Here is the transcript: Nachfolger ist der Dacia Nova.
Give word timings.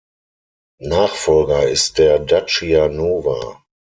Nachfolger 0.81 1.67
ist 1.69 1.99
der 1.99 2.17
Dacia 2.17 2.87
Nova. 2.89 3.63